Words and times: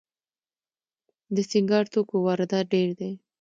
د 1.35 1.37
سینګار 1.49 1.85
توکو 1.93 2.15
واردات 2.25 2.65
ډیر 2.73 2.89
دي 2.99 3.11